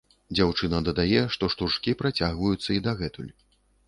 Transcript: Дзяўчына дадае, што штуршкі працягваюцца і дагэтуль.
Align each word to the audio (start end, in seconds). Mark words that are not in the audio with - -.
Дзяўчына 0.35 0.77
дадае, 0.87 1.19
што 1.35 1.49
штуршкі 1.53 1.93
працягваюцца 1.99 2.69
і 2.77 2.81
дагэтуль. 2.89 3.29